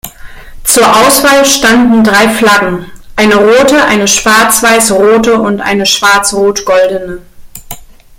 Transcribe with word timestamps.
Zur 0.63 0.87
Auswahl 1.05 1.45
standen 1.45 2.03
drei 2.03 2.27
Flaggen, 2.29 2.89
eine 3.15 3.35
rote, 3.35 3.83
eine 3.85 4.07
schwarz-weiß-rote 4.07 5.39
und 5.39 5.61
eine 5.61 5.85
schwarz-rot-goldene. 5.85 7.21